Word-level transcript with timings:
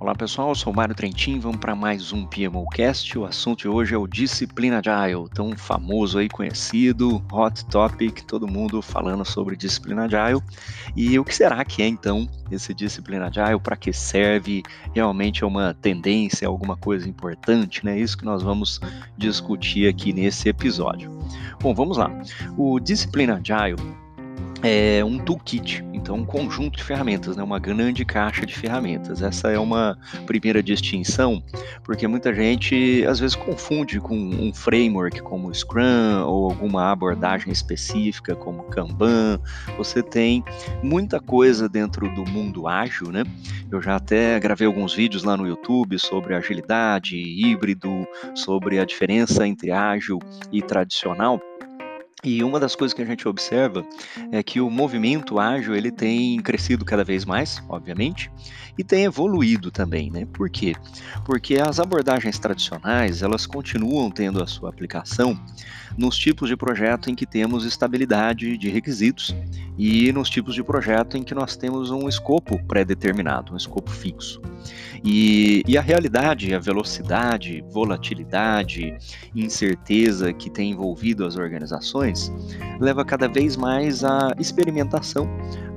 Olá 0.00 0.14
pessoal, 0.14 0.48
eu 0.48 0.54
sou 0.54 0.72
Mário 0.72 0.94
Trentin, 0.94 1.38
vamos 1.38 1.58
para 1.58 1.76
mais 1.76 2.10
um 2.10 2.24
PMOcast. 2.24 3.18
O 3.18 3.26
assunto 3.26 3.58
de 3.58 3.68
hoje 3.68 3.94
é 3.94 3.98
o 3.98 4.06
Disciplina 4.06 4.80
Agile, 4.82 5.28
tão 5.34 5.54
famoso 5.54 6.18
aí, 6.18 6.26
conhecido, 6.26 7.22
hot 7.30 7.66
topic, 7.66 8.22
todo 8.22 8.48
mundo 8.48 8.80
falando 8.80 9.26
sobre 9.26 9.56
Disciplina 9.56 10.06
Agile. 10.06 10.42
E 10.96 11.18
o 11.18 11.24
que 11.24 11.34
será 11.34 11.62
que 11.66 11.82
é 11.82 11.86
então 11.86 12.26
esse 12.50 12.72
Disciplina 12.72 13.26
Agile? 13.26 13.60
Para 13.60 13.76
que 13.76 13.92
serve? 13.92 14.62
Realmente 14.94 15.44
é 15.44 15.46
uma 15.46 15.74
tendência, 15.74 16.48
alguma 16.48 16.78
coisa 16.78 17.06
importante, 17.06 17.84
né? 17.84 18.00
Isso 18.00 18.16
que 18.16 18.24
nós 18.24 18.42
vamos 18.42 18.80
discutir 19.18 19.86
aqui 19.86 20.14
nesse 20.14 20.48
episódio. 20.48 21.10
Bom, 21.60 21.74
vamos 21.74 21.98
lá. 21.98 22.10
O 22.56 22.80
Disciplina 22.80 23.34
Agile 23.34 23.99
é 24.62 25.02
um 25.04 25.18
toolkit, 25.18 25.84
então 25.92 26.16
um 26.16 26.24
conjunto 26.24 26.76
de 26.76 26.84
ferramentas, 26.84 27.36
né, 27.36 27.42
uma 27.42 27.58
grande 27.58 28.04
caixa 28.04 28.44
de 28.44 28.54
ferramentas. 28.54 29.22
Essa 29.22 29.50
é 29.50 29.58
uma 29.58 29.98
primeira 30.26 30.62
distinção, 30.62 31.42
porque 31.82 32.06
muita 32.06 32.34
gente 32.34 33.04
às 33.06 33.18
vezes 33.18 33.34
confunde 33.34 34.00
com 34.00 34.14
um 34.16 34.52
framework 34.52 35.22
como 35.22 35.54
Scrum 35.54 36.24
ou 36.26 36.50
alguma 36.50 36.90
abordagem 36.90 37.52
específica 37.52 38.34
como 38.34 38.64
Kanban. 38.64 39.40
Você 39.78 40.02
tem 40.02 40.44
muita 40.82 41.20
coisa 41.20 41.68
dentro 41.68 42.12
do 42.14 42.24
mundo 42.28 42.66
ágil, 42.68 43.10
né? 43.10 43.24
Eu 43.70 43.80
já 43.80 43.96
até 43.96 44.38
gravei 44.40 44.66
alguns 44.66 44.94
vídeos 44.94 45.24
lá 45.24 45.36
no 45.36 45.46
YouTube 45.46 45.98
sobre 45.98 46.34
agilidade, 46.34 47.16
híbrido, 47.16 48.06
sobre 48.34 48.78
a 48.78 48.84
diferença 48.84 49.46
entre 49.46 49.70
ágil 49.70 50.18
e 50.52 50.60
tradicional. 50.60 51.40
E 52.22 52.44
uma 52.44 52.60
das 52.60 52.76
coisas 52.76 52.94
que 52.94 53.00
a 53.00 53.06
gente 53.06 53.26
observa 53.26 53.84
é 54.30 54.42
que 54.42 54.60
o 54.60 54.68
movimento 54.68 55.38
ágil 55.38 55.74
ele 55.74 55.90
tem 55.90 56.38
crescido 56.40 56.84
cada 56.84 57.02
vez 57.02 57.24
mais, 57.24 57.62
obviamente, 57.68 58.30
e 58.76 58.84
tem 58.84 59.04
evoluído 59.04 59.70
também, 59.70 60.10
né? 60.10 60.26
Por 60.32 60.50
quê? 60.50 60.74
Porque 61.24 61.56
as 61.56 61.80
abordagens 61.80 62.38
tradicionais 62.38 63.22
elas 63.22 63.46
continuam 63.46 64.10
tendo 64.10 64.42
a 64.42 64.46
sua 64.46 64.68
aplicação 64.68 65.38
nos 65.96 66.16
tipos 66.16 66.48
de 66.48 66.56
projeto 66.56 67.10
em 67.10 67.14
que 67.14 67.26
temos 67.26 67.64
estabilidade 67.64 68.56
de 68.56 68.68
requisitos 68.68 69.34
e 69.78 70.12
nos 70.12 70.28
tipos 70.28 70.54
de 70.54 70.62
projeto 70.62 71.16
em 71.16 71.22
que 71.22 71.34
nós 71.34 71.56
temos 71.56 71.90
um 71.90 72.08
escopo 72.08 72.62
pré-determinado, 72.64 73.54
um 73.54 73.56
escopo 73.56 73.90
fixo. 73.90 74.40
E, 75.02 75.62
e, 75.66 75.78
a 75.78 75.80
realidade, 75.80 76.54
a 76.54 76.58
velocidade, 76.58 77.64
volatilidade, 77.70 78.96
incerteza 79.34 80.32
que 80.32 80.50
tem 80.50 80.72
envolvido 80.72 81.24
as 81.24 81.36
organizações 81.36 82.30
leva 82.78 83.04
cada 83.04 83.26
vez 83.26 83.56
mais 83.56 84.04
à 84.04 84.34
experimentação, 84.38 85.28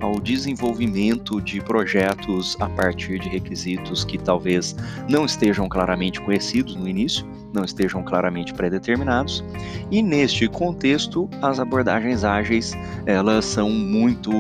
ao 0.01 0.19
desenvolvimento 0.19 1.41
de 1.41 1.61
projetos 1.61 2.57
a 2.59 2.67
partir 2.69 3.19
de 3.19 3.29
requisitos 3.29 4.03
que 4.03 4.17
talvez 4.17 4.75
não 5.09 5.25
estejam 5.25 5.69
claramente 5.69 6.19
conhecidos 6.19 6.75
no 6.75 6.87
início, 6.87 7.25
não 7.53 7.63
estejam 7.63 8.03
claramente 8.03 8.53
pré-determinados. 8.53 9.43
E 9.91 10.01
neste 10.01 10.47
contexto, 10.47 11.29
as 11.41 11.59
abordagens 11.59 12.23
ágeis 12.23 12.73
elas 13.05 13.45
são 13.45 13.69
muito 13.69 14.31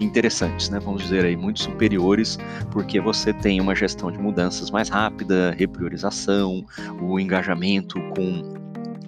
interessantes, 0.00 0.70
né? 0.70 0.80
Vamos 0.80 1.02
dizer 1.02 1.24
aí 1.24 1.36
muito 1.36 1.62
superiores, 1.62 2.38
porque 2.70 3.00
você 3.00 3.32
tem 3.32 3.60
uma 3.60 3.74
gestão 3.74 4.10
de 4.10 4.18
mudanças 4.18 4.70
mais 4.70 4.88
rápida, 4.88 5.54
repriorização, 5.56 6.64
o 7.00 7.20
engajamento 7.20 8.00
com 8.10 8.64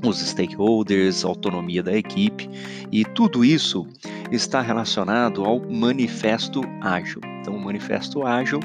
os 0.06 0.18
stakeholders, 0.20 1.24
autonomia 1.24 1.82
da 1.82 1.96
equipe 1.96 2.48
e 2.92 3.04
tudo 3.04 3.44
isso 3.44 3.86
está 4.30 4.60
relacionado 4.60 5.44
ao 5.44 5.60
manifesto 5.60 6.60
ágil. 6.80 7.20
Então, 7.47 7.56
o 7.56 7.64
manifesto 7.64 8.27
ágil 8.27 8.58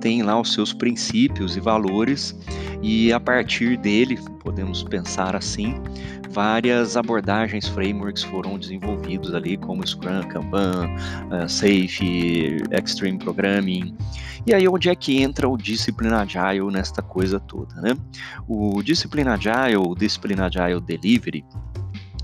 tem 0.00 0.24
lá 0.24 0.40
os 0.40 0.52
seus 0.52 0.72
princípios 0.72 1.56
e 1.56 1.60
valores 1.60 2.36
e 2.82 3.12
a 3.12 3.20
partir 3.20 3.76
dele, 3.76 4.18
podemos 4.40 4.82
pensar 4.82 5.36
assim, 5.36 5.80
várias 6.30 6.96
abordagens, 6.96 7.68
frameworks 7.68 8.24
foram 8.24 8.58
desenvolvidos 8.58 9.32
ali, 9.36 9.56
como 9.56 9.86
Scrum, 9.86 10.24
Kanban, 10.24 10.88
uh, 11.30 11.48
Safe, 11.48 12.60
Extreme 12.72 13.20
Programming. 13.20 13.96
E 14.44 14.52
aí, 14.52 14.66
onde 14.66 14.88
é 14.88 14.96
que 14.96 15.22
entra 15.22 15.48
o 15.48 15.56
Discipline 15.56 16.12
Agile 16.12 16.72
nesta 16.72 17.02
coisa 17.02 17.38
toda, 17.38 17.80
né? 17.80 17.96
O 18.48 18.82
Discipline 18.82 19.28
Agile, 19.28 19.76
o 19.76 19.94
Discipline 19.94 20.40
Agile 20.40 20.80
Delivery, 20.80 21.44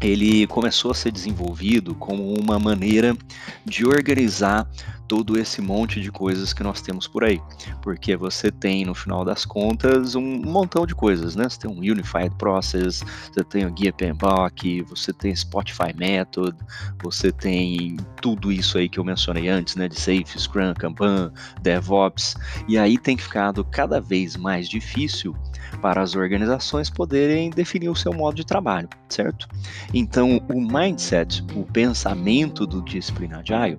ele 0.01 0.47
começou 0.49 0.91
a 0.91 0.95
ser 0.95 1.13
desenvolvido 1.13 1.95
como 1.95 2.35
uma 2.35 2.59
maneira 2.59 3.17
de 3.65 3.87
organizar 3.87 4.69
todo 5.11 5.37
esse 5.37 5.61
monte 5.61 6.01
de 6.01 6.13
coisas 6.13 6.53
que 6.53 6.63
nós 6.63 6.81
temos 6.81 7.09
por 7.09 7.25
aí. 7.25 7.43
Porque 7.83 8.17
você 8.17 8.49
tem, 8.49 8.85
no 8.85 8.95
final 8.95 9.25
das 9.25 9.45
contas, 9.45 10.15
um 10.15 10.23
montão 10.23 10.87
de 10.87 10.95
coisas, 10.95 11.35
né? 11.35 11.49
Você 11.49 11.59
tem 11.59 11.69
um 11.69 11.79
Unified 11.79 12.33
Process, 12.39 13.03
você 13.33 13.43
tem 13.43 13.67
o 13.67 13.73
Guia 13.73 13.93
PMBOK, 13.93 14.83
você 14.83 15.13
tem 15.13 15.35
Spotify 15.35 15.93
Method, 15.97 16.57
você 17.03 17.33
tem 17.33 17.97
tudo 18.23 18.53
isso 18.53 18.79
aí 18.79 18.89
que 18.89 19.01
eu 19.01 19.05
mencionei 19.05 19.49
antes, 19.49 19.75
né? 19.75 19.89
De 19.89 19.99
Safe, 19.99 20.39
Scrum, 20.39 20.75
Kanban, 20.75 21.33
DevOps. 21.61 22.37
E 22.69 22.79
aí 22.79 22.97
tem 22.97 23.19
ficado 23.19 23.65
cada 23.65 24.01
vez 24.01 24.37
mais 24.37 24.69
difícil 24.69 25.35
para 25.83 26.03
as 26.03 26.15
organizações 26.15 26.89
poderem 26.89 27.51
definir 27.51 27.89
o 27.89 27.97
seu 27.97 28.13
modo 28.13 28.37
de 28.37 28.47
trabalho, 28.47 28.89
certo? 29.09 29.49
Então, 29.93 30.41
o 30.53 30.61
mindset, 30.61 31.45
o 31.55 31.65
pensamento 31.65 32.65
do 32.65 32.83
Discipline 32.83 33.35
Agile, 33.35 33.79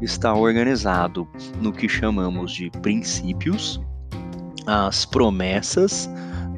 está 0.00 0.34
organizado 0.34 1.28
no 1.60 1.72
que 1.72 1.88
chamamos 1.88 2.52
de 2.52 2.70
princípios, 2.82 3.80
as 4.66 5.04
promessas, 5.04 6.08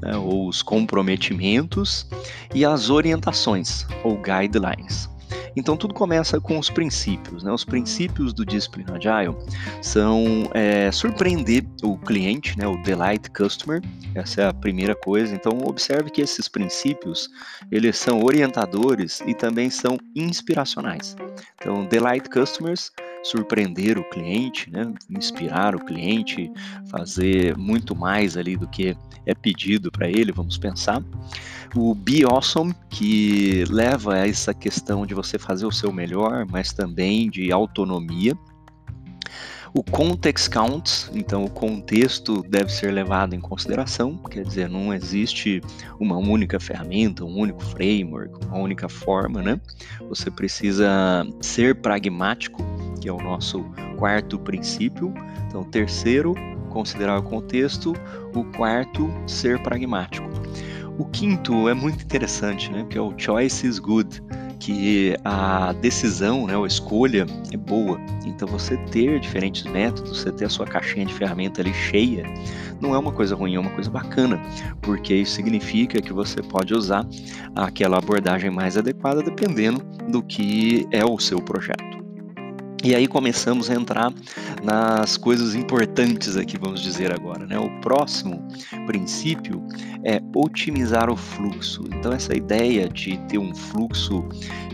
né, 0.03 0.17
ou 0.17 0.49
os 0.49 0.63
comprometimentos 0.63 2.09
e 2.55 2.65
as 2.65 2.91
orientações 2.91 3.87
ou 4.03 4.17
guidelines. 4.17 5.09
Então 5.57 5.77
tudo 5.77 5.95
começa 5.95 6.41
com 6.41 6.59
os 6.59 6.71
princípios. 6.71 7.43
Né? 7.43 7.53
Os 7.53 7.65
princípios 7.65 8.33
do 8.33 8.45
Discipline 8.45 8.91
Agile 8.93 9.37
são 9.83 10.49
é, 10.55 10.91
surpreender 10.93 11.65
o 11.83 11.99
cliente, 11.99 12.57
né? 12.59 12.67
o 12.67 12.81
delight 12.83 13.31
customer. 13.31 13.83
Essa 14.15 14.43
é 14.43 14.47
a 14.47 14.55
primeira 14.55 14.95
coisa. 14.95 15.35
Então 15.35 15.59
observe 15.65 16.11
que 16.11 16.21
esses 16.21 16.49
princípios 16.49 17.29
eles 17.71 17.97
são 17.97 18.23
orientadores 18.23 19.21
e 19.27 19.35
também 19.35 19.71
são 19.71 19.99
inspiracionais. 20.15 21.17
Então 21.61 21.85
delight 21.87 22.29
customers 22.31 22.93
surpreender 23.23 23.99
o 23.99 24.05
cliente, 24.09 24.71
né? 24.71 24.93
inspirar 25.11 25.75
o 25.75 25.85
cliente, 25.85 26.51
fazer 26.91 27.57
muito 27.57 27.95
mais 27.95 28.37
ali 28.37 28.57
do 28.57 28.69
que 28.69 28.97
é 29.27 29.35
pedido 29.35 29.91
para 29.91 30.09
ele, 30.09 30.33
vamos 30.33 30.59
pensar. 30.59 31.03
O 31.75 31.95
Be 31.95 32.25
Awesome, 32.25 32.75
que 32.89 33.65
leva 33.69 34.15
a 34.15 34.27
essa 34.27 34.53
questão 34.53 35.07
de 35.07 35.15
você 35.15 35.39
fazer 35.39 35.67
o 35.67 35.73
seu 35.73 35.93
melhor, 35.93 36.47
mas 36.51 36.73
também 36.73 37.31
de 37.31 37.53
autonomia. 37.53 38.37
O 39.73 39.85
context 39.85 40.53
counts, 40.53 41.09
então 41.15 41.45
o 41.45 41.51
contexto 41.51 42.43
deve 42.43 42.73
ser 42.73 42.93
levado 42.93 43.35
em 43.35 43.41
consideração, 43.41 44.17
quer 44.17 44.43
dizer, 44.43 44.69
não 44.69 44.93
existe 44.93 45.61
uma 46.01 46.17
única 46.17 46.59
ferramenta, 46.59 47.25
um 47.25 47.39
único 47.39 47.63
framework, 47.63 48.47
uma 48.47 48.59
única 48.59 48.89
forma, 48.89 49.41
né? 49.41 49.61
Você 50.09 50.29
precisa 50.29 51.25
ser 51.41 51.77
pragmático, 51.77 52.61
que 53.01 53.09
é 53.09 53.13
o 53.13 53.21
nosso 53.21 53.65
quarto 53.97 54.39
princípio. 54.39 55.13
Então, 55.47 55.65
terceiro, 55.65 56.35
considerar 56.69 57.19
o 57.19 57.23
contexto, 57.23 57.95
o 58.35 58.45
quarto, 58.45 59.13
ser 59.27 59.63
pragmático. 59.63 60.29
O 60.99 61.05
quinto 61.07 61.69
é 61.69 61.75
muito 61.75 62.05
interessante, 62.05 62.71
né? 62.71 62.87
Que 62.89 62.99
é 62.99 63.01
o 63.01 63.15
choice 63.17 63.67
is 63.67 63.79
good, 63.79 64.23
que 64.61 65.17
a 65.25 65.73
decisão, 65.73 66.47
né, 66.47 66.55
a 66.55 66.67
escolha 66.67 67.27
é 67.51 67.57
boa. 67.57 67.99
Então 68.27 68.47
você 68.47 68.77
ter 68.77 69.19
diferentes 69.19 69.65
métodos, 69.65 70.19
você 70.19 70.31
ter 70.31 70.45
a 70.45 70.49
sua 70.49 70.67
caixinha 70.67 71.07
de 71.07 71.15
ferramenta 71.15 71.63
ali 71.63 71.73
cheia, 71.73 72.25
não 72.81 72.95
é 72.95 72.99
uma 72.99 73.11
coisa 73.11 73.35
ruim, 73.35 73.55
é 73.55 73.59
uma 73.59 73.71
coisa 73.71 73.91
bacana, 73.91 74.41
porque 74.83 75.15
isso 75.15 75.33
significa 75.33 76.01
que 76.01 76.13
você 76.13 76.43
pode 76.43 76.75
usar 76.75 77.07
aquela 77.57 77.97
abordagem 77.97 78.51
mais 78.51 78.77
adequada 78.77 79.23
dependendo 79.23 79.81
do 80.11 80.23
que 80.23 80.87
é 80.93 81.05
o 81.05 81.19
seu 81.19 81.41
projeto. 81.41 81.90
E 82.83 82.95
aí 82.95 83.07
começamos 83.07 83.69
a 83.69 83.75
entrar 83.75 84.11
nas 84.63 85.19
coisas 85.19 85.55
importantes 85.55 86.37
aqui, 86.37 86.57
vamos 86.57 86.81
dizer 86.81 87.13
agora. 87.13 87.47
Né? 87.47 87.59
O 87.59 87.69
próximo 87.81 88.43
princípio 88.87 89.63
é 90.03 90.21
otimizar 90.35 91.11
o 91.11 91.17
fluxo. 91.17 91.85
Então, 91.95 92.11
essa 92.11 92.35
ideia 92.35 92.89
de 92.89 93.19
ter 93.29 93.37
um 93.37 93.55
fluxo 93.55 94.27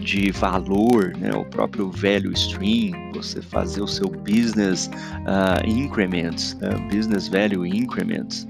de 0.07 0.31
valor, 0.31 1.17
né? 1.17 1.33
o 1.35 1.45
próprio 1.45 1.91
value 1.91 2.33
stream, 2.33 2.93
você 3.13 3.43
fazer 3.43 3.83
o 3.83 3.89
seu 3.89 4.09
business 4.09 4.87
uh, 4.87 5.69
increments, 5.69 6.57
uh, 6.63 6.81
business 6.89 7.27
value 7.27 7.67
increments, 7.67 8.47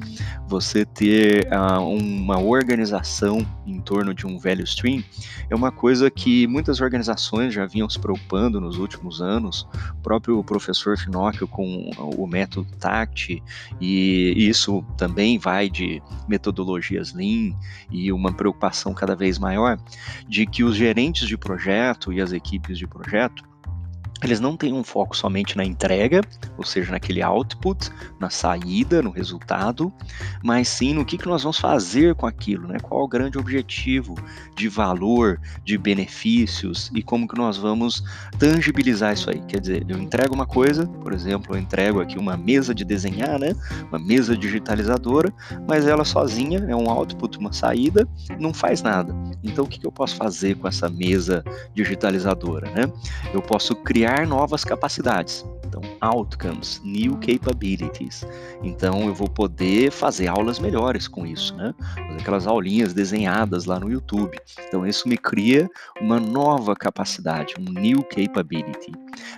você 0.49 0.85
ter 0.85 1.49
uh, 1.50 1.81
uma 1.81 2.38
organização 2.38 3.44
em 3.67 3.81
torno 3.81 4.12
de 4.12 4.26
um 4.26 4.38
value 4.38 4.64
stream, 4.64 5.03
é 5.49 5.55
uma 5.55 5.73
coisa 5.73 6.11
que 6.11 6.47
muitas 6.47 6.81
organizações 6.81 7.55
já 7.55 7.64
vinham 7.64 7.88
se 7.88 7.99
preocupando 7.99 8.61
nos 8.61 8.76
últimos 8.76 9.23
anos 9.23 9.47
anos, 9.47 9.67
o 9.99 10.02
próprio 10.02 10.43
professor 10.43 10.99
Finocchio 10.99 11.47
com 11.47 11.91
o 11.97 12.26
método 12.26 12.69
TACT, 12.79 13.43
e 13.81 14.35
isso 14.37 14.85
também 14.97 15.38
vai 15.38 15.69
de 15.69 16.02
metodologias 16.29 17.12
Lean 17.12 17.55
e 17.91 18.12
uma 18.12 18.32
preocupação 18.32 18.93
cada 18.93 19.14
vez 19.14 19.38
maior 19.38 19.79
de 20.29 20.47
que 20.47 20.64
os 20.64 20.76
gerentes 20.76 21.29
de 21.29 21.37
projeto 21.46 22.12
e 22.12 22.20
as 22.20 22.32
equipes 22.32 22.76
de 22.76 22.88
projeto 22.88 23.44
eles 24.24 24.40
não 24.40 24.56
têm 24.56 24.72
um 24.72 24.82
foco 24.82 25.16
somente 25.16 25.56
na 25.56 25.64
entrega, 25.64 26.22
ou 26.56 26.64
seja, 26.64 26.90
naquele 26.90 27.22
output, 27.22 27.90
na 28.18 28.30
saída, 28.30 29.02
no 29.02 29.10
resultado, 29.10 29.92
mas 30.42 30.68
sim 30.68 30.94
no 30.94 31.04
que, 31.04 31.18
que 31.18 31.26
nós 31.26 31.42
vamos 31.42 31.58
fazer 31.58 32.14
com 32.14 32.26
aquilo, 32.26 32.66
né? 32.68 32.78
Qual 32.80 33.02
o 33.02 33.08
grande 33.08 33.38
objetivo 33.38 34.14
de 34.54 34.68
valor, 34.68 35.40
de 35.64 35.76
benefícios 35.76 36.90
e 36.94 37.02
como 37.02 37.28
que 37.28 37.36
nós 37.36 37.56
vamos 37.56 38.02
tangibilizar 38.38 39.12
isso 39.12 39.28
aí. 39.30 39.40
Quer 39.42 39.60
dizer, 39.60 39.84
eu 39.88 39.98
entrego 39.98 40.34
uma 40.34 40.46
coisa, 40.46 40.86
por 40.86 41.12
exemplo, 41.12 41.54
eu 41.54 41.60
entrego 41.60 42.00
aqui 42.00 42.18
uma 42.18 42.36
mesa 42.36 42.74
de 42.74 42.84
desenhar, 42.84 43.38
né? 43.38 43.54
Uma 43.88 43.98
mesa 43.98 44.36
digitalizadora, 44.36 45.32
mas 45.68 45.86
ela 45.86 46.04
sozinha 46.04 46.64
é 46.68 46.74
um 46.74 46.88
output, 46.88 47.38
uma 47.38 47.52
saída, 47.52 48.08
não 48.38 48.54
faz 48.54 48.82
nada. 48.82 49.14
Então, 49.42 49.64
o 49.64 49.68
que, 49.68 49.78
que 49.78 49.86
eu 49.86 49.92
posso 49.92 50.16
fazer 50.16 50.56
com 50.56 50.66
essa 50.66 50.88
mesa 50.88 51.44
digitalizadora, 51.74 52.70
né? 52.70 52.90
Eu 53.34 53.42
posso 53.42 53.74
criar 53.74 54.06
criar 54.06 54.25
novas 54.25 54.64
capacidades. 54.64 55.44
Então, 55.67 55.82
outcomes, 56.00 56.81
new 56.85 57.17
capabilities. 57.17 58.25
Então, 58.62 59.03
eu 59.06 59.14
vou 59.14 59.29
poder 59.29 59.91
fazer 59.91 60.29
aulas 60.29 60.61
melhores 60.61 61.08
com 61.08 61.26
isso, 61.26 61.55
né? 61.56 61.75
Fazer 61.94 62.20
aquelas 62.20 62.47
aulinhas 62.47 62.94
desenhadas 62.94 63.64
lá 63.64 63.81
no 63.81 63.91
YouTube. 63.91 64.38
Então, 64.69 64.87
isso 64.87 65.08
me 65.08 65.19
cria 65.19 65.69
uma 66.00 66.20
nova 66.20 66.76
capacidade, 66.76 67.55
um 67.58 67.73
new 67.81 68.03
capability. 68.05 68.93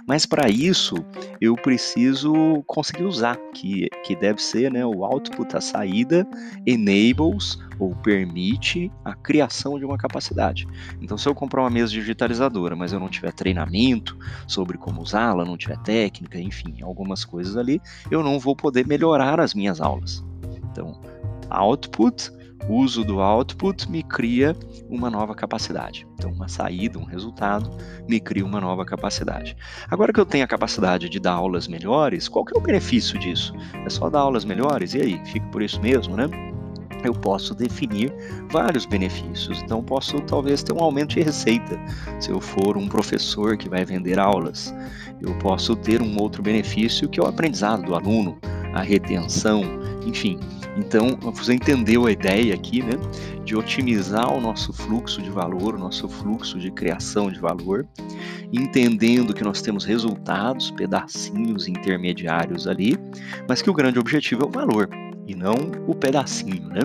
Mas 0.07 0.27
para 0.27 0.51
isso, 0.51 0.97
eu 1.41 1.55
preciso 1.55 2.63
conseguir 2.67 3.05
usar, 3.05 3.37
que, 3.55 3.89
que 4.05 4.15
deve 4.15 4.43
ser 4.43 4.71
né, 4.71 4.85
o 4.85 5.05
output, 5.05 5.57
a 5.57 5.61
saída, 5.63 6.27
enables 6.67 7.59
ou 7.79 7.95
permite 7.95 8.91
a 9.05 9.15
criação 9.15 9.79
de 9.79 9.85
uma 9.85 9.97
capacidade. 9.97 10.67
Então, 11.01 11.17
se 11.17 11.29
eu 11.29 11.35
comprar 11.35 11.63
uma 11.63 11.71
mesa 11.71 11.93
digitalizadora, 11.93 12.75
mas 12.75 12.93
eu 12.93 13.01
não 13.01 13.09
tiver 13.09 13.33
treinamento 13.33 14.19
sobre 14.59 14.77
como 14.77 15.01
usá-la, 15.01 15.45
não 15.45 15.57
tiver 15.57 15.79
técnica, 15.79 16.37
enfim, 16.37 16.83
algumas 16.83 17.25
coisas 17.25 17.57
ali, 17.57 17.81
eu 18.11 18.25
não 18.25 18.41
vou 18.41 18.57
poder 18.57 18.85
melhorar 18.89 19.39
as 19.39 19.55
minhas 19.55 19.81
aulas. 19.81 20.25
Então, 20.73 21.01
output, 21.49 22.33
uso 22.69 23.05
do 23.05 23.21
output 23.21 23.89
me 23.89 24.03
cria 24.03 24.57
uma 24.91 25.09
nova 25.09 25.33
capacidade. 25.33 26.09
Então, 26.15 26.33
uma 26.33 26.49
saída, 26.49 26.99
um 26.99 27.05
resultado, 27.05 27.71
me 28.09 28.19
cria 28.19 28.45
uma 28.45 28.61
nova 28.61 28.85
capacidade. 28.85 29.57
Agora 29.89 30.13
que 30.13 30.19
eu 30.19 30.27
tenho 30.27 30.45
a 30.45 30.49
capacidade 30.49 31.09
de 31.09 31.21
dar 31.21 31.35
aulas 31.35 31.69
melhores, 31.69 32.27
qual 32.27 32.45
que 32.45 32.53
é 32.53 32.59
o 32.59 32.61
benefício 32.61 33.17
disso? 33.17 33.55
É 33.87 33.89
só 33.89 34.11
dar 34.11 34.21
aulas 34.21 34.45
melhores? 34.45 34.93
E 34.93 35.01
aí, 35.01 35.25
fica 35.27 35.47
por 35.53 35.63
isso 35.63 35.81
mesmo, 35.81 36.17
né? 36.17 36.25
Eu 37.05 37.13
posso 37.13 37.55
definir 37.55 38.13
vários 38.51 38.87
benefícios. 38.87 39.63
Então, 39.63 39.83
posso 39.83 40.21
talvez 40.21 40.63
ter 40.63 40.73
um 40.73 40.83
aumento 40.83 41.15
de 41.15 41.23
receita 41.23 41.79
se 42.21 42.31
eu 42.31 42.41
for 42.41 42.77
um 42.77 42.89
professor 42.89 43.57
que 43.57 43.69
vai 43.69 43.85
vender 43.85 44.19
aulas. 44.19 44.75
Eu 45.21 45.37
posso 45.39 45.77
ter 45.77 46.03
um 46.03 46.21
outro 46.21 46.43
benefício 46.43 47.09
que 47.09 47.21
é 47.21 47.23
o 47.23 47.27
aprendizado 47.27 47.85
do 47.85 47.95
aluno, 47.95 48.39
a 48.75 48.83
retenção, 48.83 49.63
enfim. 50.07 50.39
Então, 50.77 51.19
você 51.33 51.55
entendeu 51.55 52.07
a 52.07 52.13
ideia 52.13 52.55
aqui, 52.55 52.83
né, 52.83 52.93
de 53.45 53.57
otimizar 53.57 54.33
o 54.33 54.41
nosso 54.41 54.73
fluxo 54.73 55.21
de 55.21 55.31
valor, 55.31 55.75
o 55.75 55.79
nosso 55.79 56.09
fluxo 56.09 56.59
de 56.59 56.71
criação 56.71 57.31
de 57.31 57.41
valor, 57.41 57.87
entendendo 58.53 59.35
que 59.35 59.43
nós 59.43 59.61
temos 59.61 59.85
resultados, 59.85 60.71
pedacinhos 60.71 61.67
intermediários 61.67 62.69
ali, 62.69 62.97
mas 63.49 63.61
que 63.61 63.71
o 63.71 63.75
grande 63.75 63.99
objetivo 63.99 64.45
é 64.45 64.47
o 64.47 64.51
valor 64.51 64.89
e 65.29 65.35
não 65.35 65.55
o 65.87 65.95
pedacinho, 65.95 66.69
né? 66.69 66.81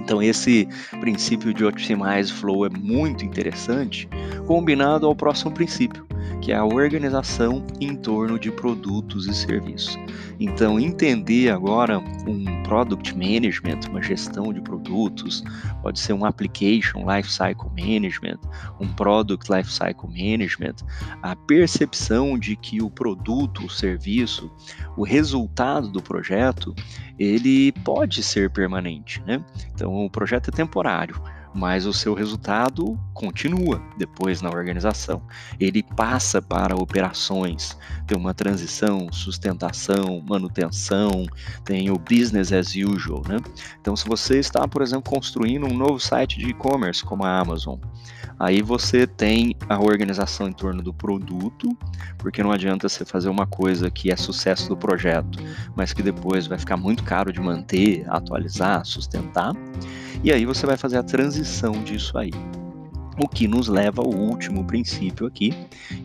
Então 0.00 0.20
esse 0.20 0.68
princípio 1.00 1.54
de 1.54 1.64
Optimize 1.64 2.32
Flow 2.32 2.66
é 2.66 2.68
muito 2.68 3.24
interessante, 3.24 4.08
combinado 4.46 5.06
ao 5.06 5.14
próximo 5.14 5.52
princípio, 5.52 6.04
que 6.40 6.52
é 6.52 6.56
a 6.56 6.64
organização 6.64 7.64
em 7.80 7.94
torno 7.94 8.38
de 8.38 8.50
produtos 8.50 9.26
e 9.26 9.34
serviços. 9.34 9.98
Então, 10.40 10.80
entender 10.80 11.50
agora 11.50 11.98
um 12.26 12.62
product 12.64 13.16
management, 13.16 13.80
uma 13.88 14.02
gestão 14.02 14.52
de 14.52 14.60
produtos, 14.60 15.44
pode 15.82 16.00
ser 16.00 16.12
um 16.12 16.24
application 16.24 17.04
lifecycle 17.08 17.70
management, 17.76 18.38
um 18.80 18.88
product 18.88 19.52
lifecycle 19.52 20.08
management, 20.08 20.76
a 21.22 21.36
percepção 21.36 22.38
de 22.38 22.56
que 22.56 22.82
o 22.82 22.90
produto, 22.90 23.66
o 23.66 23.70
serviço, 23.70 24.50
o 24.96 25.04
resultado 25.04 25.88
do 25.90 26.02
projeto, 26.02 26.74
ele 27.18 27.72
pode 27.84 28.22
ser 28.22 28.50
permanente, 28.50 29.22
né? 29.26 29.44
Então, 29.74 30.04
o 30.04 30.10
projeto 30.10 30.48
é 30.48 30.52
temporário 30.52 31.20
mas 31.54 31.86
o 31.86 31.92
seu 31.92 32.14
resultado 32.14 32.98
continua 33.12 33.82
depois 33.96 34.40
na 34.40 34.50
organização. 34.50 35.22
Ele 35.60 35.82
passa 35.82 36.40
para 36.40 36.76
operações, 36.76 37.76
tem 38.06 38.16
uma 38.16 38.32
transição, 38.32 39.12
sustentação, 39.12 40.22
manutenção, 40.26 41.24
tem 41.64 41.90
o 41.90 41.98
business 41.98 42.52
as 42.52 42.74
usual, 42.74 43.22
né? 43.28 43.36
Então, 43.80 43.94
se 43.94 44.06
você 44.06 44.38
está, 44.38 44.66
por 44.66 44.82
exemplo, 44.82 45.10
construindo 45.12 45.66
um 45.66 45.76
novo 45.76 46.00
site 46.00 46.38
de 46.38 46.48
e-commerce 46.48 47.04
como 47.04 47.24
a 47.24 47.38
Amazon, 47.38 47.78
aí 48.38 48.62
você 48.62 49.06
tem 49.06 49.54
a 49.68 49.78
organização 49.78 50.48
em 50.48 50.52
torno 50.52 50.82
do 50.82 50.92
produto, 50.92 51.76
porque 52.18 52.42
não 52.42 52.50
adianta 52.50 52.88
você 52.88 53.04
fazer 53.04 53.28
uma 53.28 53.46
coisa 53.46 53.90
que 53.90 54.10
é 54.10 54.16
sucesso 54.16 54.68
do 54.68 54.76
projeto, 54.76 55.38
mas 55.76 55.92
que 55.92 56.02
depois 56.02 56.46
vai 56.46 56.58
ficar 56.58 56.76
muito 56.76 57.04
caro 57.04 57.32
de 57.32 57.40
manter, 57.40 58.04
atualizar, 58.08 58.84
sustentar. 58.84 59.52
E 60.24 60.32
aí 60.32 60.46
você 60.46 60.64
vai 60.66 60.76
fazer 60.76 60.98
a 60.98 61.02
transição 61.02 61.82
disso 61.82 62.16
aí. 62.16 62.30
O 63.18 63.28
que 63.28 63.48
nos 63.48 63.66
leva 63.66 64.02
ao 64.02 64.08
último 64.08 64.64
princípio 64.64 65.26
aqui, 65.26 65.52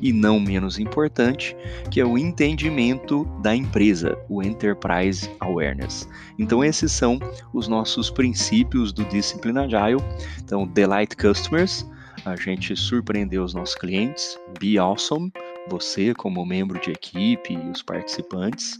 e 0.01 0.11
não 0.11 0.39
menos 0.39 0.79
importante, 0.79 1.55
que 1.91 2.01
é 2.01 2.05
o 2.05 2.17
entendimento 2.17 3.25
da 3.41 3.55
empresa, 3.55 4.17
o 4.27 4.41
Enterprise 4.41 5.29
Awareness. 5.39 6.09
Então, 6.37 6.63
esses 6.63 6.91
são 6.91 7.19
os 7.53 7.67
nossos 7.67 8.09
princípios 8.09 8.91
do 8.91 9.05
Discipline 9.05 9.59
Agile. 9.59 10.03
Então, 10.43 10.67
Delight 10.67 11.15
Customers, 11.15 11.85
a 12.25 12.35
gente 12.35 12.75
surpreender 12.75 13.41
os 13.41 13.53
nossos 13.53 13.75
clientes, 13.75 14.37
Be 14.59 14.77
Awesome, 14.79 15.31
você 15.69 16.13
como 16.13 16.45
membro 16.45 16.79
de 16.81 16.91
equipe 16.91 17.53
e 17.53 17.69
os 17.69 17.83
participantes. 17.83 18.79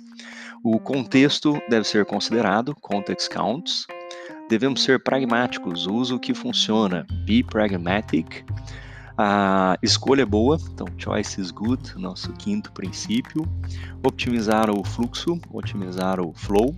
O 0.64 0.80
contexto 0.80 1.62
deve 1.70 1.88
ser 1.88 2.06
considerado, 2.06 2.76
context 2.82 3.30
counts, 3.30 3.86
Devemos 4.50 4.82
ser 4.84 5.04
pragmáticos, 5.04 5.88
usa 5.88 6.16
o 6.16 6.20
que 6.20 6.34
funciona. 6.34 7.06
Be 7.26 7.44
pragmatic. 7.44 8.46
A 9.18 9.78
escolha 9.82 10.22
é 10.22 10.26
boa, 10.26 10.58
então 10.72 10.88
choice 10.98 11.42
is 11.42 11.52
good, 11.52 11.98
nosso 11.98 12.32
quinto 12.34 12.72
princípio. 12.72 13.46
Otimizar 14.02 14.70
o 14.70 14.84
fluxo, 14.86 15.40
otimizar 15.52 16.22
o 16.22 16.34
flow. 16.34 16.76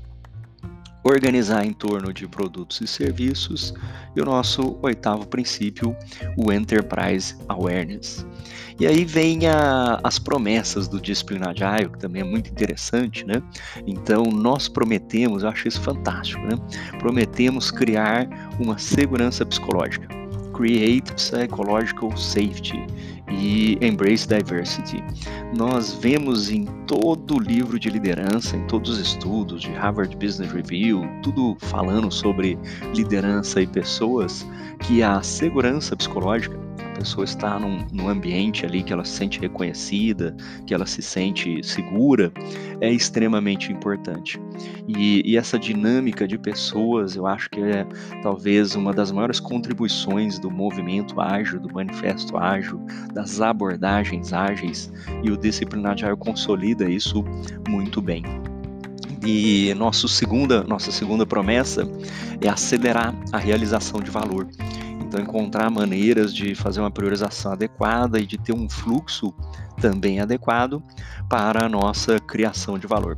Organizar 1.03 1.65
em 1.65 1.74
torno 1.74 2.13
de 2.13 2.27
produtos 2.27 2.82
e 2.82 2.88
serviços. 2.88 3.74
E 4.15 4.22
o 4.22 4.25
nosso 4.25 4.77
oitavo 4.82 5.25
princípio, 5.25 5.96
o 6.38 6.51
Enterprise 6.51 7.36
Awareness. 7.48 8.25
E 8.79 8.88
aí 8.88 9.03
vem 9.03 9.46
a, 9.46 10.00
as 10.03 10.18
promessas 10.18 10.88
do 10.88 11.01
Discipline 11.01 11.44
Agile, 11.46 11.89
que 11.89 12.00
também 12.00 12.22
é 12.22 12.25
muito 12.25 12.50
interessante, 12.50 13.25
né? 13.25 13.44
Então, 13.86 14.24
nós 14.24 14.70
prometemos, 14.70 15.44
eu 15.44 15.50
acho 15.50 15.68
isso 15.68 15.82
fantástico, 15.82 16.41
né? 16.46 16.56
Prometemos 16.98 17.72
criar 17.72 18.27
uma 18.58 18.77
segurança 18.77 19.46
psicológica. 19.46 20.19
Create 20.60 21.13
Psychological 21.13 22.18
Safety 22.18 22.86
e 23.32 23.78
Embrace 23.82 24.28
Diversity. 24.28 25.01
Nós 25.56 25.94
vemos 25.94 26.51
em 26.51 26.66
todo 26.86 27.38
o 27.38 27.39
livro 27.39 27.80
de 27.80 27.89
liderança, 27.89 28.58
em 28.58 28.68
todos 28.68 28.89
os 28.89 29.00
estudos 29.00 29.62
de 29.62 29.72
Harvard 29.72 30.13
Business 30.18 30.51
Review, 30.51 31.01
tudo 31.24 31.56
falando 31.60 32.12
sobre 32.12 32.60
liderança 32.94 33.62
e 33.62 33.68
pessoas, 33.68 34.46
que 34.82 35.01
a 35.01 35.22
segurança 35.22 35.96
psicológica 35.96 36.60
pessoa 37.00 37.24
está 37.24 37.58
num, 37.58 37.88
num, 37.94 38.10
ambiente 38.10 38.65
ali 38.65 38.84
que 38.84 38.91
ela 38.91 39.06
se 39.06 39.13
sente 39.13 39.39
reconhecida, 39.39 40.36
que 40.68 40.74
ela 40.74 40.86
se 40.86 41.01
sente 41.01 41.63
segura, 41.65 42.32
é 42.82 42.91
extremamente 42.91 43.72
importante. 43.72 44.39
E, 44.86 45.24
e 45.25 45.38
essa 45.38 45.58
dinâmica 45.58 46.27
de 46.27 46.38
pessoas, 46.38 47.15
eu 47.15 47.25
acho 47.25 47.50
que 47.50 47.62
é 47.62 47.88
talvez 48.22 48.75
uma 48.75 48.91
das 48.94 49.12
maiores 49.12 49.39
contribuições 49.39 50.38
do 50.39 50.51
movimento 50.51 51.22
ágil, 51.22 51.60
do 51.62 51.74
manifesto 51.74 52.38
ágil, 52.38 52.82
das 53.13 53.39
abordagens 53.39 54.34
ágeis, 54.34 54.91
e 55.24 55.32
o 55.32 55.38
Disciplina 55.38 55.94
Agile 55.94 56.18
consolida 56.18 56.89
isso 56.89 57.24
muito 57.70 58.01
bem. 58.01 58.24
E 59.25 59.74
nosso 59.74 60.08
segunda, 60.08 60.63
nossa 60.63 60.91
segunda 60.91 61.25
promessa 61.25 61.89
é 62.41 62.50
acelerar 62.50 63.15
a 63.32 63.38
realização 63.38 64.01
de 64.01 64.12
valor. 64.12 64.48
Então, 65.10 65.20
encontrar 65.20 65.72
maneiras 65.72 66.32
de 66.32 66.54
fazer 66.54 66.80
uma 66.80 66.92
priorização 66.92 67.54
adequada 67.54 68.20
e 68.20 68.28
de 68.28 68.38
ter 68.38 68.54
um 68.54 68.70
fluxo 68.70 69.34
também 69.82 70.20
adequado 70.20 70.84
para 71.28 71.66
a 71.66 71.70
nossa 71.70 72.20
criação 72.20 72.78
de 72.78 72.86
valor. 72.86 73.18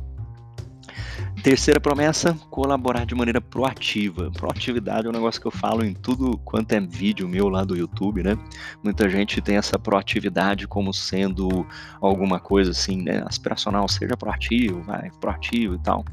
Terceira 1.42 1.80
promessa, 1.80 2.38
colaborar 2.50 3.04
de 3.04 3.16
maneira 3.16 3.40
proativa. 3.40 4.30
Proatividade 4.30 5.06
é 5.06 5.10
um 5.10 5.12
negócio 5.12 5.40
que 5.40 5.46
eu 5.46 5.50
falo 5.50 5.84
em 5.84 5.92
tudo 5.92 6.38
quanto 6.44 6.72
é 6.72 6.80
vídeo 6.80 7.28
meu 7.28 7.48
lá 7.48 7.64
do 7.64 7.76
YouTube, 7.76 8.22
né? 8.22 8.38
Muita 8.80 9.08
gente 9.08 9.40
tem 9.40 9.56
essa 9.56 9.76
proatividade 9.76 10.68
como 10.68 10.94
sendo 10.94 11.66
alguma 12.00 12.38
coisa 12.38 12.70
assim, 12.70 13.02
né? 13.02 13.24
Aspiracional, 13.26 13.88
seja 13.88 14.16
proativo, 14.16 14.82
vai, 14.82 15.10
proativo 15.20 15.74
e 15.74 15.78
tal. 15.80 16.04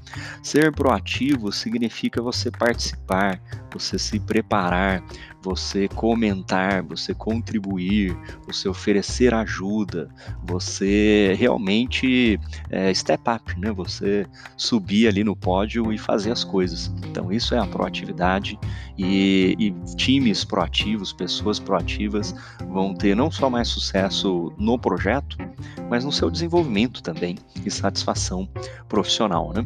Ser 0.41 0.71
proativo 0.71 1.51
significa 1.51 2.23
você 2.23 2.49
participar, 2.49 3.39
você 3.71 3.99
se 3.99 4.19
preparar, 4.19 5.03
você 5.41 5.87
comentar, 5.87 6.83
você 6.83 7.13
contribuir, 7.13 8.15
você 8.45 8.67
oferecer 8.67 9.33
ajuda, 9.33 10.09
você 10.43 11.35
realmente 11.37 12.39
é, 12.69 12.93
step 12.93 13.23
up, 13.29 13.59
né? 13.59 13.71
Você 13.71 14.25
subir 14.57 15.07
ali 15.07 15.23
no 15.23 15.35
pódio 15.35 15.93
e 15.93 15.97
fazer 15.97 16.31
as 16.31 16.43
coisas. 16.43 16.91
Então 17.05 17.31
isso 17.31 17.55
é 17.55 17.59
a 17.59 17.65
proatividade 17.65 18.59
e, 18.97 19.55
e 19.57 19.71
times 19.95 20.43
proativos, 20.43 21.13
pessoas 21.13 21.59
proativas 21.59 22.35
vão 22.67 22.93
ter 22.93 23.15
não 23.15 23.31
só 23.31 23.49
mais 23.49 23.67
sucesso 23.67 24.51
no 24.57 24.77
projeto, 24.77 25.37
mas 25.89 26.03
no 26.03 26.11
seu 26.11 26.29
desenvolvimento 26.29 27.01
também 27.01 27.37
e 27.65 27.71
satisfação 27.71 28.49
profissional, 28.87 29.53
né? 29.53 29.65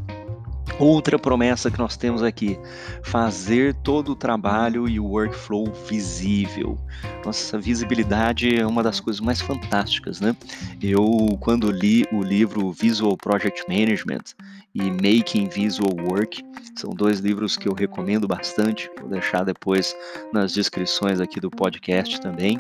Outra 0.84 1.18
promessa 1.18 1.72
que 1.72 1.80
nós 1.80 1.96
temos 1.96 2.22
aqui: 2.22 2.60
fazer 3.04 3.74
todo 3.74 4.12
o 4.12 4.16
trabalho 4.18 4.90
e 4.90 5.00
o 5.00 5.06
workflow 5.06 5.72
visível. 5.88 6.78
Nossa, 7.26 7.58
visibilidade 7.58 8.60
é 8.60 8.68
uma 8.68 8.84
das 8.84 9.00
coisas 9.00 9.22
mais 9.22 9.40
fantásticas, 9.40 10.20
né? 10.20 10.36
Eu, 10.82 11.38
quando 11.40 11.72
li 11.72 12.06
o 12.12 12.22
livro 12.22 12.70
Visual 12.74 13.16
Project 13.16 13.64
Management 13.66 14.36
e 14.76 14.82
Making 14.90 15.50
Visual 15.50 15.94
Work, 16.10 16.44
são 16.76 16.90
dois 16.92 17.20
livros 17.20 17.56
que 17.56 17.68
eu 17.68 17.74
recomendo 17.74 18.28
bastante. 18.28 18.90
Vou 19.00 19.10
deixar 19.10 19.44
depois 19.44 19.96
nas 20.34 20.52
descrições 20.52 21.20
aqui 21.20 21.40
do 21.40 21.52
podcast 21.52 22.20
também. 22.20 22.58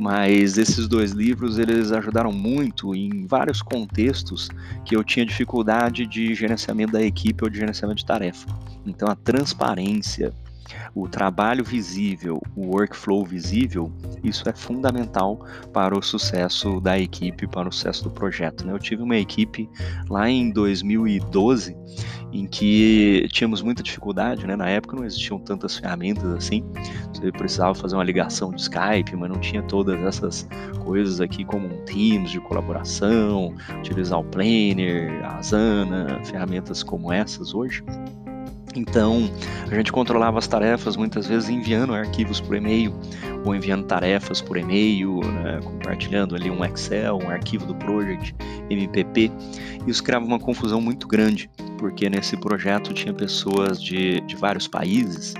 Mas 0.00 0.56
esses 0.56 0.88
dois 0.88 1.12
livros 1.12 1.58
eles 1.58 1.92
ajudaram 1.92 2.32
muito 2.32 2.94
em 2.94 3.26
vários 3.26 3.60
contextos 3.60 4.48
que 4.86 4.96
eu 4.96 5.04
tinha 5.04 5.26
dificuldade 5.26 6.06
de 6.06 6.34
gerenciamento 6.34 6.92
da 6.92 7.02
equipe 7.02 7.44
ou 7.44 7.50
de 7.50 7.58
gerenciamento 7.58 7.98
de 7.98 8.06
tarefa. 8.06 8.46
Então 8.86 9.06
a 9.08 9.14
transparência, 9.14 10.32
o 10.94 11.08
trabalho 11.08 11.64
visível, 11.64 12.40
o 12.56 12.76
workflow 12.76 13.24
visível, 13.24 13.92
isso 14.22 14.48
é 14.48 14.52
fundamental 14.52 15.44
para 15.72 15.96
o 15.96 16.02
sucesso 16.02 16.80
da 16.80 16.98
equipe, 16.98 17.46
para 17.46 17.68
o 17.68 17.72
sucesso 17.72 18.04
do 18.04 18.10
projeto. 18.10 18.66
Né? 18.66 18.72
Eu 18.72 18.78
tive 18.78 19.02
uma 19.02 19.16
equipe 19.16 19.68
lá 20.08 20.28
em 20.28 20.50
2012 20.50 21.76
em 22.32 22.46
que 22.46 23.28
tínhamos 23.30 23.60
muita 23.60 23.82
dificuldade, 23.82 24.46
né? 24.46 24.56
Na 24.56 24.68
época 24.68 24.96
não 24.96 25.04
existiam 25.04 25.38
tantas 25.38 25.76
ferramentas 25.76 26.24
assim. 26.32 26.64
Você 27.12 27.30
precisava 27.30 27.74
fazer 27.74 27.94
uma 27.94 28.04
ligação 28.04 28.50
de 28.50 28.62
Skype, 28.62 29.14
mas 29.14 29.28
não 29.28 29.38
tinha 29.38 29.62
todas 29.62 30.00
essas 30.00 30.48
coisas 30.82 31.20
aqui 31.20 31.44
como 31.44 31.66
um 31.66 31.84
Teams 31.84 32.30
de 32.30 32.40
colaboração, 32.40 33.54
utilizar 33.78 34.18
o 34.18 34.24
Planner, 34.24 35.22
a 35.24 35.36
Asana, 35.36 36.20
ferramentas 36.24 36.82
como 36.82 37.12
essas 37.12 37.54
hoje. 37.54 37.84
Então, 38.74 39.30
a 39.70 39.74
gente 39.74 39.92
controlava 39.92 40.38
as 40.38 40.46
tarefas 40.46 40.96
muitas 40.96 41.26
vezes 41.26 41.48
enviando 41.48 41.94
arquivos 41.94 42.40
por 42.40 42.56
e-mail 42.56 42.94
ou 43.44 43.54
enviando 43.54 43.84
tarefas 43.84 44.40
por 44.40 44.56
e-mail, 44.56 45.20
né, 45.20 45.60
compartilhando 45.62 46.34
ali 46.34 46.50
um 46.50 46.64
Excel, 46.64 47.18
um 47.22 47.28
arquivo 47.28 47.66
do 47.66 47.74
project, 47.74 48.34
MPP. 48.70 49.30
Isso 49.86 50.02
criava 50.02 50.24
uma 50.24 50.38
confusão 50.38 50.80
muito 50.80 51.06
grande, 51.06 51.50
porque 51.78 52.08
nesse 52.08 52.36
projeto 52.36 52.94
tinha 52.94 53.12
pessoas 53.12 53.82
de, 53.82 54.20
de 54.22 54.36
vários 54.36 54.68
países 54.68 55.34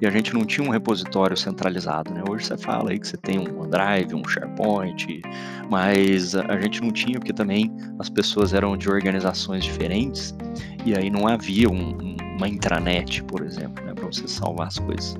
e 0.00 0.06
a 0.06 0.10
gente 0.10 0.34
não 0.34 0.44
tinha 0.44 0.66
um 0.66 0.70
repositório 0.70 1.36
centralizado. 1.36 2.12
Né? 2.12 2.22
Hoje 2.28 2.46
você 2.46 2.58
fala 2.58 2.90
aí 2.90 2.98
que 2.98 3.06
você 3.06 3.16
tem 3.16 3.38
um 3.38 3.60
OneDrive, 3.60 4.14
um 4.14 4.26
SharePoint, 4.28 5.22
mas 5.70 6.34
a 6.34 6.60
gente 6.60 6.80
não 6.82 6.90
tinha, 6.90 7.18
porque 7.18 7.32
também 7.32 7.74
as 7.98 8.10
pessoas 8.10 8.52
eram 8.52 8.76
de 8.76 8.88
organizações 8.90 9.64
diferentes 9.64 10.34
e 10.84 10.94
aí 10.94 11.08
não 11.08 11.26
havia 11.26 11.70
um, 11.70 11.96
uma 12.34 12.48
intranet, 12.48 13.22
por 13.22 13.42
exemplo, 13.42 13.84
né, 13.84 13.94
para 13.94 14.06
você 14.06 14.26
salvar 14.26 14.68
as 14.68 14.78
coisas. 14.78 15.16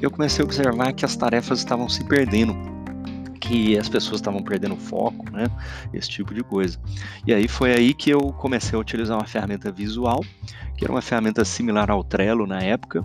Eu 0.00 0.10
comecei 0.10 0.42
a 0.42 0.44
observar 0.44 0.92
que 0.92 1.04
as 1.04 1.16
tarefas 1.16 1.60
estavam 1.60 1.88
se 1.88 2.04
perdendo, 2.04 2.54
que 3.40 3.78
as 3.78 3.88
pessoas 3.88 4.20
estavam 4.20 4.42
perdendo 4.42 4.76
foco, 4.76 5.30
né, 5.30 5.46
esse 5.92 6.08
tipo 6.08 6.34
de 6.34 6.42
coisa. 6.42 6.78
E 7.26 7.32
aí 7.32 7.46
foi 7.46 7.72
aí 7.72 7.94
que 7.94 8.10
eu 8.10 8.32
comecei 8.32 8.76
a 8.76 8.80
utilizar 8.80 9.16
uma 9.16 9.26
ferramenta 9.26 9.70
visual, 9.70 10.24
que 10.76 10.84
era 10.84 10.92
uma 10.92 11.00
ferramenta 11.00 11.44
similar 11.44 11.90
ao 11.90 12.04
Trello 12.04 12.46
na 12.46 12.60
época, 12.60 13.04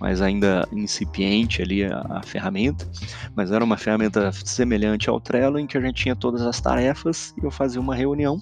mas 0.00 0.22
ainda 0.22 0.66
incipiente 0.72 1.60
ali 1.60 1.84
a, 1.84 2.06
a 2.08 2.22
ferramenta, 2.22 2.88
mas 3.34 3.50
era 3.50 3.62
uma 3.62 3.76
ferramenta 3.76 4.32
semelhante 4.32 5.10
ao 5.10 5.20
Trello 5.20 5.58
em 5.58 5.66
que 5.66 5.76
a 5.76 5.80
gente 5.80 6.02
tinha 6.02 6.16
todas 6.16 6.40
as 6.42 6.60
tarefas 6.60 7.34
e 7.40 7.44
eu 7.44 7.50
fazia 7.50 7.80
uma 7.80 7.94
reunião 7.94 8.40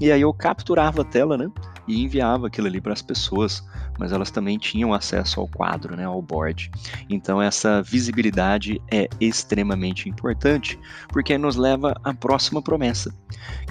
e 0.00 0.10
aí 0.10 0.22
eu 0.22 0.32
capturava 0.32 1.02
a 1.02 1.04
tela, 1.04 1.36
né? 1.36 1.50
E 1.86 2.02
enviava 2.02 2.46
aquilo 2.46 2.66
ali 2.66 2.80
para 2.80 2.92
as 2.92 3.02
pessoas, 3.02 3.62
mas 3.98 4.12
elas 4.12 4.30
também 4.30 4.56
tinham 4.58 4.94
acesso 4.94 5.40
ao 5.40 5.48
quadro, 5.48 5.96
né, 5.96 6.04
ao 6.04 6.22
board. 6.22 6.70
Então 7.08 7.42
essa 7.42 7.82
visibilidade 7.82 8.80
é 8.90 9.08
extremamente 9.20 10.08
importante, 10.08 10.78
porque 11.08 11.36
nos 11.36 11.56
leva 11.56 11.94
à 12.02 12.14
próxima 12.14 12.62
promessa, 12.62 13.12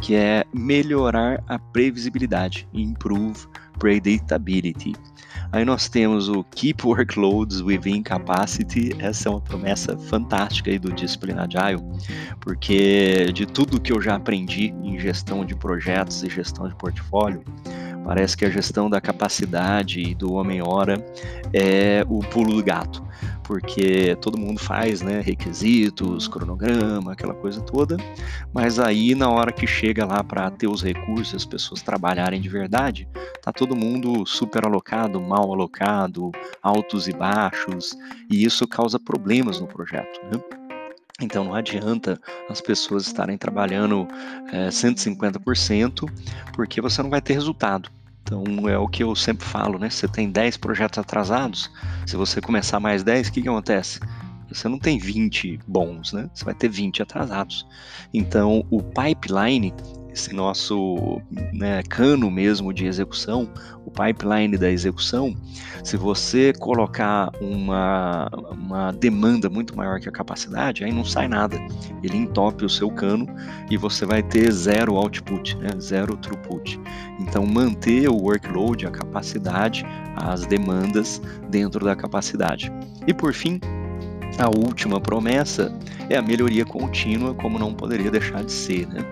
que 0.02 0.16
é 0.16 0.44
melhorar 0.54 1.44
a 1.48 1.58
previsibilidade, 1.58 2.68
improve 2.74 3.48
predictability. 3.80 4.94
Aí 5.52 5.66
nós 5.66 5.90
temos 5.90 6.30
o 6.30 6.44
Keep 6.44 6.86
Workloads 6.86 7.62
Within 7.62 8.04
Capacity. 8.04 8.96
Essa 9.00 9.30
é 9.30 9.32
uma 9.32 9.42
promessa 9.42 9.98
fantástica 9.98 10.70
aí 10.70 10.78
do 10.78 10.92
Discipline 10.94 11.40
Agile, 11.40 11.82
porque 12.40 13.32
de 13.34 13.48
tudo 13.48 13.82
que 13.82 13.92
eu 13.92 14.00
já 14.00 14.16
aprendi 14.16 14.74
em 14.84 15.00
gestão 15.00 15.44
de 15.44 15.56
projetos 15.56 16.22
e 16.24 16.30
gestão 16.30 16.68
de 16.68 16.76
portfólio, 16.76 17.44
parece 18.10 18.36
que 18.36 18.44
a 18.44 18.50
gestão 18.50 18.90
da 18.90 19.00
capacidade 19.00 20.02
e 20.02 20.16
do 20.16 20.34
homem-hora 20.34 20.96
é 21.54 22.04
o 22.10 22.22
pulo 22.22 22.56
do 22.56 22.64
gato 22.64 23.08
porque 23.44 24.16
todo 24.20 24.38
mundo 24.38 24.60
faz, 24.60 25.02
né, 25.02 25.22
requisitos, 25.22 26.28
cronograma, 26.28 27.14
aquela 27.14 27.36
coisa 27.36 27.62
toda, 27.62 27.98
mas 28.54 28.80
aí 28.80 29.14
na 29.14 29.30
hora 29.30 29.52
que 29.52 29.66
chega 29.68 30.06
lá 30.06 30.24
para 30.24 30.50
ter 30.52 30.68
os 30.68 30.84
recursos, 30.84 31.36
as 31.36 31.46
pessoas 31.46 31.82
trabalharem 31.82 32.40
de 32.42 32.50
verdade, 32.50 33.08
tá 33.42 33.52
todo 33.52 33.76
mundo 33.76 34.26
super 34.26 34.66
alocado, 34.66 35.20
mal 35.20 35.52
alocado, 35.52 36.32
altos 36.62 37.08
e 37.08 37.12
baixos, 37.12 37.98
e 38.30 38.44
isso 38.44 38.68
causa 38.68 39.00
problemas 39.00 39.60
no 39.60 39.68
projeto, 39.68 40.20
né? 40.32 40.40
Então 41.22 41.44
não 41.44 41.54
adianta 41.54 42.20
as 42.50 42.62
pessoas 42.62 43.06
estarem 43.08 43.38
trabalhando 43.38 44.08
é, 44.52 44.68
eh, 44.68 44.70
150%, 44.70 46.10
porque 46.54 46.80
você 46.82 47.04
não 47.04 47.10
vai 47.10 47.22
ter 47.22 47.34
resultado. 47.34 47.90
Então 48.22 48.70
é 48.70 48.78
o 48.78 48.88
que 48.88 49.04
eu 49.04 49.16
sempre 49.16 49.46
falo, 49.46 49.80
né? 49.80 49.90
Você 49.90 50.08
tem 50.08 50.30
10 50.30 50.58
projetos 50.58 51.00
atrasados, 51.00 51.72
se 52.06 52.16
você 52.16 52.40
começar 52.40 52.80
mais 52.80 53.04
10, 53.04 53.28
o 53.28 53.32
que, 53.32 53.42
que 53.42 53.50
acontece? 53.50 54.00
Você 54.48 54.68
não 54.68 54.80
tem 54.80 54.98
20 54.98 55.60
bons, 55.68 56.14
né? 56.14 56.30
Você 56.34 56.44
vai 56.44 56.54
ter 56.54 56.70
20 56.70 57.02
atrasados. 57.02 57.66
Então 58.14 58.66
o 58.70 58.82
pipeline 58.82 59.74
esse 60.12 60.34
nosso 60.34 61.22
né, 61.54 61.84
cano 61.84 62.30
mesmo 62.30 62.74
de 62.74 62.86
execução, 62.86 63.50
o 63.90 63.92
pipeline 63.92 64.56
da 64.56 64.70
execução, 64.70 65.36
se 65.84 65.98
você 65.98 66.54
colocar 66.54 67.32
uma, 67.42 68.30
uma 68.52 68.92
demanda 68.92 69.50
muito 69.50 69.76
maior 69.76 70.00
que 70.00 70.08
a 70.08 70.12
capacidade, 70.12 70.84
aí 70.84 70.92
não 70.92 71.04
sai 71.04 71.28
nada. 71.28 71.58
Ele 72.04 72.18
entope 72.18 72.64
o 72.64 72.70
seu 72.70 72.90
cano 72.92 73.28
e 73.70 73.76
você 73.76 74.06
vai 74.06 74.22
ter 74.22 74.52
zero 74.52 74.96
output, 74.96 75.58
né, 75.58 75.70
zero 75.80 76.16
throughput. 76.18 76.80
Então, 77.20 77.46
manter 77.46 78.08
o 78.10 78.16
workload, 78.16 78.86
a 78.86 78.92
capacidade, 78.92 79.86
as 80.16 80.46
demandas 80.46 81.22
dentro 81.50 81.84
da 81.84 81.96
capacidade. 81.96 82.72
E 83.08 83.14
por 83.14 83.34
fim, 83.34 83.60
a 84.38 84.50
última 84.50 85.02
promessa 85.02 85.74
é 86.10 86.18
a 86.18 86.22
melhoria 86.22 86.66
contínua, 86.66 87.34
como 87.34 87.58
não 87.58 87.74
poderia 87.74 88.12
deixar 88.12 88.44
de 88.44 88.52
ser. 88.52 88.88
Né? 88.88 89.04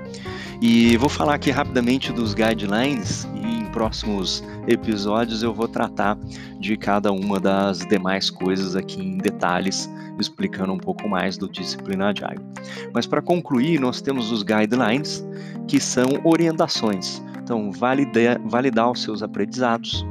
E 0.62 0.98
vou 0.98 1.10
falar 1.10 1.36
aqui 1.36 1.51
rapidamente 1.51 2.12
dos 2.12 2.34
guidelines 2.34 3.27
e 3.36 3.60
em 3.60 3.65
próximos 3.65 4.43
episódios 4.67 5.43
eu 5.43 5.53
vou 5.53 5.67
tratar 5.67 6.17
de 6.59 6.75
cada 6.77 7.12
uma 7.12 7.39
das 7.39 7.79
demais 7.79 8.29
coisas 8.29 8.75
aqui 8.75 9.01
em 9.01 9.17
detalhes, 9.17 9.89
explicando 10.19 10.74
um 10.74 10.77
pouco 10.77 11.07
mais 11.07 11.38
do 11.38 11.50
disciplina 11.50 12.09
agile. 12.09 12.43
Mas 12.93 13.05
para 13.05 13.21
concluir, 13.21 13.79
nós 13.79 14.01
temos 14.01 14.31
os 14.31 14.43
guidelines, 14.43 15.25
que 15.67 15.79
são 15.79 16.07
orientações. 16.24 17.21
Então, 17.41 17.71
validar, 17.71 18.39
validar 18.45 18.91
os 18.91 19.01
seus 19.01 19.24
aprendizados, 19.24 20.05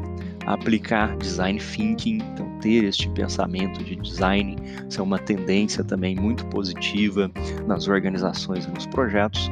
aplicar 0.47 1.17
design 1.19 1.59
thinking, 1.59 2.23
então 2.33 2.47
ter 2.61 2.85
este 2.85 3.09
pensamento 3.11 3.85
de 3.85 3.97
design, 3.97 4.57
isso 4.89 5.01
é 5.01 5.03
uma 5.05 5.19
tendência 5.19 5.85
também 5.85 6.17
muito 6.17 6.47
positiva 6.47 7.31
nas 7.67 7.89
organizações 7.89 8.65
e 8.65 8.71
nos 8.71 8.87
projetos. 8.87 9.51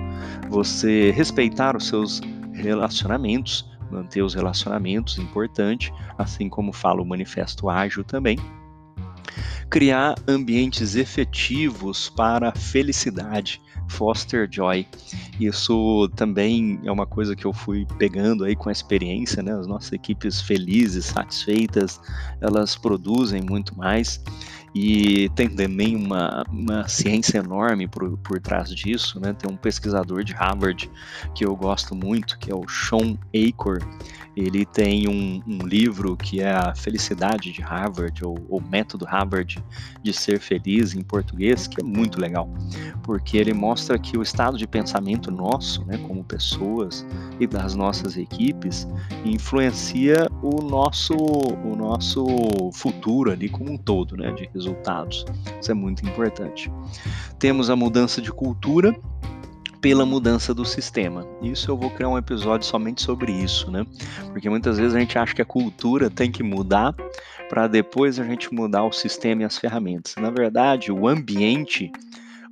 Você 0.48 1.10
respeitar 1.10 1.76
os 1.76 1.86
seus 1.88 2.20
relacionamentos, 2.52 3.68
manter 3.90 4.22
os 4.22 4.34
relacionamentos, 4.34 5.18
importante, 5.18 5.92
assim 6.18 6.48
como 6.48 6.72
fala 6.72 7.02
o 7.02 7.06
manifesto 7.06 7.68
ágil 7.68 8.04
também 8.04 8.38
criar 9.70 10.14
ambientes 10.28 10.94
efetivos 10.94 12.08
para 12.08 12.52
felicidade, 12.52 13.60
foster 13.88 14.48
joy. 14.50 14.86
Isso 15.40 16.08
também 16.14 16.78
é 16.84 16.92
uma 16.92 17.06
coisa 17.06 17.34
que 17.34 17.44
eu 17.44 17.52
fui 17.52 17.86
pegando 17.98 18.44
aí 18.44 18.54
com 18.54 18.68
a 18.68 18.72
experiência, 18.72 19.42
né? 19.42 19.52
As 19.52 19.66
nossas 19.66 19.92
equipes 19.92 20.40
felizes, 20.40 21.06
satisfeitas, 21.06 22.00
elas 22.40 22.76
produzem 22.76 23.42
muito 23.42 23.76
mais 23.76 24.22
e 24.74 25.28
tem 25.36 25.48
também 25.48 25.94
uma, 25.94 26.44
uma 26.50 26.88
ciência 26.88 27.38
enorme 27.38 27.86
por, 27.86 28.18
por 28.18 28.40
trás 28.40 28.70
disso, 28.70 29.20
né? 29.20 29.32
Tem 29.32 29.50
um 29.50 29.56
pesquisador 29.56 30.24
de 30.24 30.32
Harvard 30.32 30.90
que 31.34 31.44
eu 31.44 31.54
gosto 31.54 31.94
muito, 31.94 32.36
que 32.38 32.50
é 32.50 32.54
o 32.54 32.66
Sean 32.68 33.16
Acor. 33.32 33.78
Ele 34.36 34.64
tem 34.64 35.06
um, 35.06 35.40
um 35.46 35.64
livro 35.64 36.16
que 36.16 36.40
é 36.40 36.52
a 36.52 36.74
Felicidade 36.74 37.52
de 37.52 37.62
Harvard, 37.62 38.24
ou 38.24 38.36
o 38.48 38.60
Método 38.60 39.04
Harvard 39.04 39.62
de 40.02 40.12
Ser 40.12 40.40
Feliz 40.40 40.92
em 40.94 41.02
português, 41.02 41.68
que 41.68 41.80
é 41.80 41.84
muito 41.84 42.20
legal, 42.20 42.48
porque 43.02 43.36
ele 43.36 43.54
mostra 43.54 43.96
que 43.96 44.18
o 44.18 44.22
estado 44.22 44.58
de 44.58 44.66
pensamento 44.66 45.30
nosso, 45.30 45.84
né, 45.84 45.98
como 45.98 46.24
pessoas 46.24 47.06
e 47.38 47.46
das 47.46 47.76
nossas 47.76 48.16
equipes, 48.16 48.88
influencia 49.24 50.28
o 50.42 50.60
nosso, 50.62 51.14
o 51.14 51.76
nosso 51.76 52.26
futuro 52.72 53.30
ali 53.30 53.48
como 53.48 53.70
um 53.70 53.76
todo, 53.76 54.16
né, 54.16 54.32
de 54.32 54.48
resultados. 54.64 55.24
Isso 55.60 55.70
é 55.70 55.74
muito 55.74 56.04
importante. 56.06 56.70
Temos 57.38 57.70
a 57.70 57.76
mudança 57.76 58.20
de 58.20 58.32
cultura 58.32 58.94
pela 59.80 60.06
mudança 60.06 60.54
do 60.54 60.64
sistema. 60.64 61.26
Isso 61.42 61.70
eu 61.70 61.76
vou 61.76 61.90
criar 61.90 62.08
um 62.08 62.16
episódio 62.16 62.66
somente 62.66 63.02
sobre 63.02 63.30
isso, 63.30 63.70
né? 63.70 63.84
Porque 64.32 64.48
muitas 64.48 64.78
vezes 64.78 64.94
a 64.94 64.98
gente 64.98 65.18
acha 65.18 65.34
que 65.34 65.42
a 65.42 65.44
cultura 65.44 66.08
tem 66.08 66.32
que 66.32 66.42
mudar 66.42 66.94
para 67.50 67.66
depois 67.66 68.18
a 68.18 68.24
gente 68.24 68.52
mudar 68.52 68.84
o 68.84 68.92
sistema 68.92 69.42
e 69.42 69.44
as 69.44 69.58
ferramentas. 69.58 70.14
Na 70.18 70.30
verdade, 70.30 70.90
o 70.90 71.06
ambiente 71.06 71.92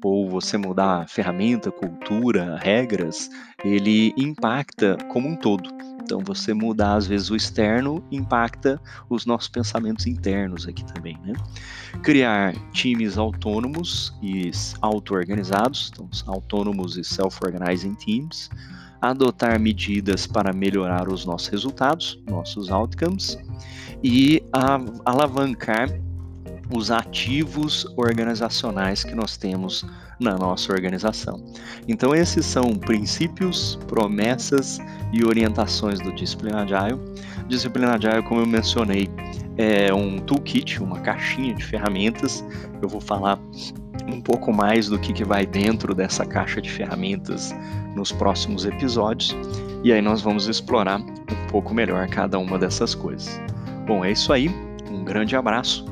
ou 0.04 0.28
você 0.28 0.58
mudar 0.58 1.08
ferramenta, 1.08 1.70
cultura, 1.70 2.58
regras, 2.60 3.30
ele 3.64 4.12
impacta 4.16 4.98
como 5.08 5.28
um 5.28 5.36
todo. 5.36 5.70
Então, 6.04 6.20
você 6.24 6.52
mudar 6.52 6.94
às 6.94 7.06
vezes 7.06 7.30
o 7.30 7.36
externo 7.36 8.04
impacta 8.10 8.80
os 9.08 9.24
nossos 9.24 9.48
pensamentos 9.48 10.06
internos 10.06 10.66
aqui 10.66 10.84
também, 10.92 11.16
né? 11.24 11.32
Criar 12.02 12.54
times 12.72 13.16
autônomos 13.16 14.12
e 14.20 14.50
auto-organizados, 14.80 15.90
então, 15.92 16.08
autônomos 16.26 16.96
e 16.96 17.04
self-organizing 17.04 17.94
teams. 17.94 18.50
Adotar 19.00 19.58
medidas 19.58 20.26
para 20.26 20.52
melhorar 20.52 21.08
os 21.08 21.24
nossos 21.24 21.48
resultados, 21.48 22.22
nossos 22.28 22.70
outcomes. 22.70 23.38
E 24.02 24.42
alavancar 25.04 25.88
os 26.70 26.90
ativos 26.90 27.86
organizacionais 27.96 29.02
que 29.04 29.14
nós 29.14 29.36
temos 29.36 29.84
na 30.18 30.36
nossa 30.36 30.72
organização. 30.72 31.42
Então, 31.88 32.14
esses 32.14 32.46
são 32.46 32.74
princípios, 32.74 33.78
promessas 33.88 34.78
e 35.12 35.24
orientações 35.24 36.00
do 36.00 36.12
Discipline 36.14 36.56
Agile. 36.56 36.98
Discipline 37.48 37.86
Agile, 37.86 38.22
como 38.22 38.40
eu 38.40 38.46
mencionei, 38.46 39.08
é 39.58 39.92
um 39.92 40.18
toolkit, 40.18 40.82
uma 40.82 41.00
caixinha 41.00 41.54
de 41.54 41.64
ferramentas. 41.64 42.44
Eu 42.80 42.88
vou 42.88 43.00
falar 43.00 43.38
um 44.06 44.20
pouco 44.20 44.52
mais 44.52 44.88
do 44.88 44.98
que, 44.98 45.12
que 45.12 45.24
vai 45.24 45.44
dentro 45.44 45.94
dessa 45.94 46.24
caixa 46.24 46.60
de 46.60 46.70
ferramentas 46.70 47.54
nos 47.94 48.12
próximos 48.12 48.64
episódios. 48.64 49.36
E 49.84 49.92
aí 49.92 50.00
nós 50.00 50.22
vamos 50.22 50.46
explorar 50.48 51.00
um 51.00 51.46
pouco 51.50 51.74
melhor 51.74 52.08
cada 52.08 52.38
uma 52.38 52.58
dessas 52.58 52.94
coisas. 52.94 53.40
Bom, 53.86 54.04
é 54.04 54.12
isso 54.12 54.32
aí. 54.32 54.48
Um 54.90 55.04
grande 55.04 55.36
abraço 55.36 55.91